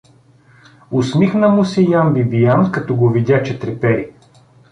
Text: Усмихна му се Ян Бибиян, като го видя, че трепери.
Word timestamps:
Усмихна 0.99 1.49
му 1.49 1.65
се 1.65 1.81
Ян 1.81 2.13
Бибиян, 2.13 2.71
като 2.71 2.95
го 2.95 3.09
видя, 3.09 3.43
че 3.43 3.59
трепери. 3.59 4.09